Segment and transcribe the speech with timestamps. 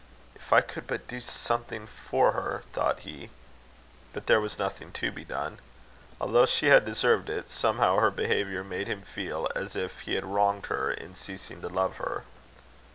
[0.33, 3.29] "If I could but do something for her!" thought he;
[4.13, 5.59] but there was nothing to be done.
[6.19, 10.25] Although she had deserved it, somehow her behaviour made him feel as if he had
[10.25, 12.23] wronged her in ceasing to love her.